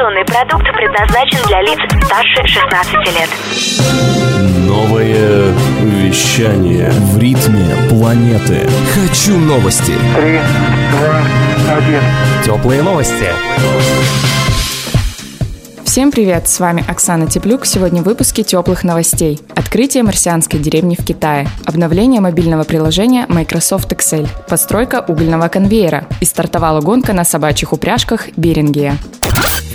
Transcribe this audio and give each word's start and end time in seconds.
Информационный 0.00 0.24
продукт 0.24 0.64
предназначен 0.72 1.46
для 1.46 1.60
лиц 1.60 1.78
старше 2.06 2.46
16 2.46 2.94
лет. 3.08 3.28
Новое 4.66 5.52
вещание 5.82 6.88
в 6.90 7.18
ритме 7.18 7.68
планеты. 7.90 8.66
Хочу 8.94 9.36
новости. 9.36 9.92
Три, 10.16 10.40
два, 10.92 11.76
один. 11.76 12.00
Теплые 12.42 12.82
новости. 12.82 13.26
Всем 15.84 16.10
привет, 16.10 16.48
с 16.48 16.60
вами 16.60 16.82
Оксана 16.88 17.26
Теплюк. 17.26 17.66
Сегодня 17.66 18.00
в 18.00 18.06
выпуске 18.06 18.42
теплых 18.42 18.84
новостей. 18.84 19.38
Открытие 19.54 20.02
марсианской 20.02 20.60
деревни 20.60 20.96
в 20.98 21.04
Китае, 21.04 21.46
обновление 21.66 22.22
мобильного 22.22 22.64
приложения 22.64 23.26
Microsoft 23.28 23.92
Excel, 23.92 24.26
постройка 24.48 25.04
угольного 25.06 25.48
конвейера 25.48 26.04
и 26.22 26.24
стартовала 26.24 26.80
гонка 26.80 27.12
на 27.12 27.24
собачьих 27.24 27.74
упряжках 27.74 28.28
Берингия. 28.38 28.96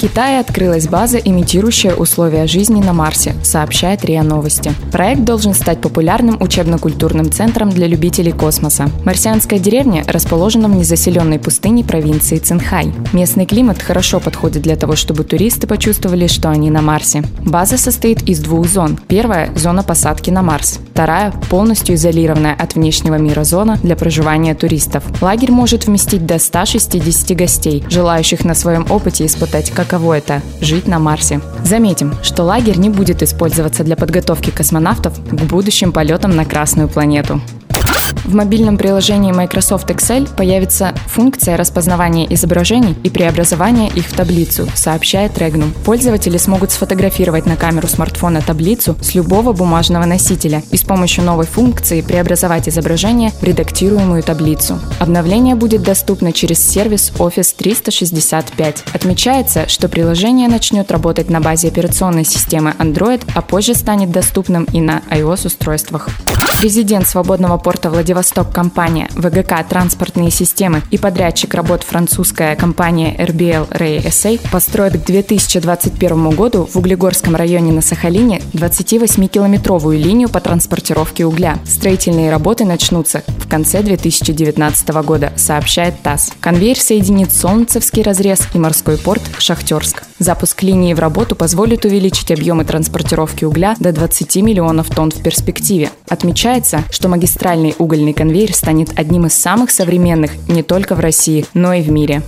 Китае 0.00 0.40
открылась 0.40 0.88
база, 0.88 1.18
имитирующая 1.18 1.94
условия 1.94 2.46
жизни 2.46 2.80
на 2.82 2.94
Марсе, 2.94 3.34
сообщает 3.42 4.02
РИА 4.02 4.22
Новости. 4.22 4.72
Проект 4.90 5.24
должен 5.24 5.52
стать 5.52 5.82
популярным 5.82 6.40
учебно-культурным 6.40 7.30
центром 7.30 7.68
для 7.68 7.86
любителей 7.86 8.32
космоса. 8.32 8.88
Марсианская 9.04 9.58
деревня 9.58 10.02
расположена 10.06 10.68
в 10.68 10.74
незаселенной 10.74 11.38
пустыне 11.38 11.84
провинции 11.84 12.38
Цинхай. 12.38 12.94
Местный 13.12 13.44
климат 13.44 13.82
хорошо 13.82 14.20
подходит 14.20 14.62
для 14.62 14.76
того, 14.76 14.96
чтобы 14.96 15.22
туристы 15.22 15.66
почувствовали, 15.66 16.28
что 16.28 16.48
они 16.48 16.70
на 16.70 16.80
Марсе. 16.80 17.22
База 17.44 17.76
состоит 17.76 18.22
из 18.22 18.40
двух 18.40 18.66
зон. 18.68 18.98
Первая– 19.06 19.50
зона 19.54 19.82
посадки 19.82 20.30
на 20.30 20.40
Марс. 20.40 20.80
Вторая– 21.00 21.32
полностью 21.48 21.94
изолированная 21.94 22.54
от 22.54 22.74
внешнего 22.74 23.14
мира 23.14 23.42
зона 23.42 23.78
для 23.82 23.96
проживания 23.96 24.54
туристов. 24.54 25.02
Лагерь 25.22 25.50
может 25.50 25.86
вместить 25.86 26.26
до 26.26 26.38
160 26.38 27.34
гостей, 27.34 27.82
желающих 27.88 28.44
на 28.44 28.54
своем 28.54 28.84
опыте 28.90 29.24
испытать, 29.24 29.70
как 29.70 29.88
каково 29.88 30.18
это– 30.18 30.42
жить 30.60 30.86
на 30.86 30.98
Марсе. 30.98 31.40
Заметим, 31.64 32.12
что 32.22 32.42
лагерь 32.42 32.76
не 32.76 32.90
будет 32.90 33.22
использоваться 33.22 33.82
для 33.82 33.96
подготовки 33.96 34.50
космонавтов 34.50 35.14
к 35.24 35.42
будущим 35.44 35.90
полетам 35.90 36.36
на 36.36 36.44
Красную 36.44 36.86
планету. 36.86 37.40
В 38.30 38.34
мобильном 38.34 38.76
приложении 38.76 39.32
Microsoft 39.32 39.90
Excel 39.90 40.32
появится 40.36 40.94
функция 41.08 41.56
распознавания 41.56 42.32
изображений 42.32 42.96
и 43.02 43.10
преобразования 43.10 43.88
их 43.88 44.06
в 44.06 44.14
таблицу, 44.14 44.68
сообщает 44.76 45.36
Regnum. 45.36 45.72
Пользователи 45.84 46.36
смогут 46.36 46.70
сфотографировать 46.70 47.46
на 47.46 47.56
камеру 47.56 47.88
смартфона 47.88 48.40
таблицу 48.40 48.96
с 49.00 49.16
любого 49.16 49.52
бумажного 49.52 50.04
носителя 50.04 50.62
и 50.70 50.76
с 50.76 50.82
помощью 50.82 51.24
новой 51.24 51.44
функции 51.44 52.02
преобразовать 52.02 52.68
изображение 52.68 53.32
в 53.32 53.42
редактируемую 53.42 54.22
таблицу. 54.22 54.78
Обновление 55.00 55.56
будет 55.56 55.82
доступно 55.82 56.32
через 56.32 56.64
сервис 56.64 57.10
Office 57.18 57.52
365. 57.56 58.84
Отмечается, 58.94 59.68
что 59.68 59.88
приложение 59.88 60.46
начнет 60.46 60.92
работать 60.92 61.30
на 61.30 61.40
базе 61.40 61.66
операционной 61.66 62.24
системы 62.24 62.76
Android, 62.78 63.28
а 63.34 63.42
позже 63.42 63.74
станет 63.74 64.12
доступным 64.12 64.68
и 64.72 64.80
на 64.80 65.02
iOS-устройствах. 65.10 66.08
Президент 66.60 67.08
свободного 67.08 67.56
порта 67.56 67.88
Владивосток 67.88 68.52
компания 68.52 69.08
ВГК 69.14 69.64
«Транспортные 69.66 70.30
системы» 70.30 70.82
и 70.90 70.98
подрядчик 70.98 71.54
работ 71.54 71.84
французская 71.84 72.54
компания 72.54 73.16
RBL 73.16 73.70
Ray 73.70 74.04
SA 74.04 74.38
построят 74.52 75.02
к 75.02 75.06
2021 75.06 76.30
году 76.32 76.68
в 76.70 76.76
Углегорском 76.76 77.34
районе 77.34 77.72
на 77.72 77.80
Сахалине 77.80 78.42
28-километровую 78.52 79.96
линию 79.96 80.28
по 80.28 80.38
транспортировке 80.40 81.24
угля. 81.24 81.58
Строительные 81.64 82.30
работы 82.30 82.66
начнутся 82.66 83.24
в 83.38 83.48
конце 83.48 83.82
2019 83.82 84.88
года, 85.02 85.32
сообщает 85.36 86.02
ТАСС. 86.02 86.30
Конвейер 86.40 86.78
соединит 86.78 87.32
Солнцевский 87.32 88.02
разрез 88.02 88.46
и 88.52 88.58
морской 88.58 88.98
порт 88.98 89.22
Шахтерск. 89.38 90.09
Запуск 90.20 90.62
линии 90.62 90.92
в 90.92 90.98
работу 90.98 91.34
позволит 91.34 91.86
увеличить 91.86 92.30
объемы 92.30 92.66
транспортировки 92.66 93.46
угля 93.46 93.74
до 93.80 93.90
20 93.90 94.36
миллионов 94.36 94.94
тонн 94.94 95.10
в 95.10 95.22
перспективе. 95.22 95.90
Отмечается 96.10 96.84
что 96.90 97.08
магистральный 97.08 97.74
угольный 97.78 98.12
конвейер 98.12 98.52
станет 98.54 98.98
одним 98.98 99.24
из 99.24 99.32
самых 99.32 99.70
современных 99.70 100.32
не 100.46 100.62
только 100.62 100.94
в 100.94 101.00
России, 101.00 101.46
но 101.54 101.72
и 101.72 101.80
в 101.80 101.90
мире. 101.90 102.22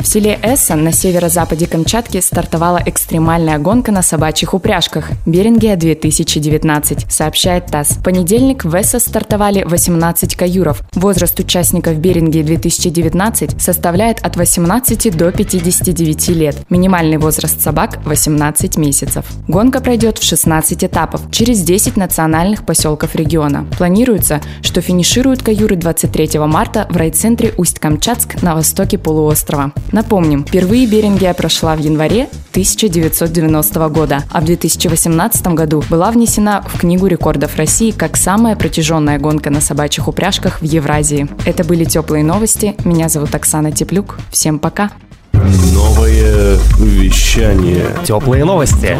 В 0.00 0.06
селе 0.06 0.38
Эссон 0.42 0.84
на 0.84 0.92
северо-западе 0.92 1.66
Камчатки 1.66 2.20
стартовала 2.20 2.80
экстремальная 2.86 3.58
гонка 3.58 3.90
на 3.90 4.02
собачьих 4.02 4.54
упряжках 4.54 5.10
Берингия 5.26 5.76
2019, 5.76 7.12
сообщает 7.12 7.66
ТАСС. 7.66 7.96
В 7.96 8.02
понедельник 8.02 8.64
в 8.64 8.74
Эссо 8.80 9.00
стартовали 9.00 9.64
18 9.64 10.36
каюров. 10.36 10.82
Возраст 10.94 11.38
участников 11.40 11.98
Берингии 11.98 12.42
2019 12.42 13.60
составляет 13.60 14.20
от 14.24 14.36
18 14.36 15.16
до 15.16 15.32
59 15.32 16.28
лет. 16.28 16.56
Минимальный 16.70 17.18
возраст 17.28 17.60
собак– 17.60 17.98
18 18.06 18.78
месяцев. 18.78 19.26
Гонка 19.48 19.82
пройдет 19.82 20.16
в 20.16 20.24
16 20.24 20.82
этапов 20.82 21.20
через 21.30 21.60
10 21.60 21.98
национальных 21.98 22.64
поселков 22.64 23.14
региона. 23.14 23.66
Планируется, 23.76 24.40
что 24.62 24.80
финишируют 24.80 25.42
каюры 25.42 25.76
23 25.76 26.38
марта 26.38 26.86
в 26.88 26.96
райцентре 26.96 27.52
Усть-Камчатск 27.58 28.40
на 28.40 28.54
востоке 28.54 28.96
полуострова. 28.96 29.72
Напомним, 29.92 30.46
впервые 30.46 30.86
Берингия 30.86 31.34
прошла 31.34 31.76
в 31.76 31.80
январе 31.80 32.28
1990 32.52 33.88
года, 33.90 34.24
а 34.30 34.40
в 34.40 34.46
2018 34.46 35.48
году 35.48 35.84
была 35.90 36.10
внесена 36.10 36.64
в 36.66 36.80
Книгу 36.80 37.08
рекордов 37.08 37.56
России 37.56 37.90
как 37.90 38.16
самая 38.16 38.56
протяженная 38.56 39.18
гонка 39.18 39.50
на 39.50 39.60
собачьих 39.60 40.08
упряжках 40.08 40.62
в 40.62 40.64
Евразии. 40.64 41.28
Это 41.44 41.62
были 41.62 41.84
теплые 41.84 42.24
новости. 42.24 42.74
Меня 42.86 43.10
зовут 43.10 43.34
Оксана 43.34 43.70
Теплюк. 43.70 44.18
Всем 44.30 44.58
пока. 44.58 44.90
Новое 45.72 46.58
вещание. 46.78 47.86
Теплые 48.04 48.44
новости. 48.44 48.96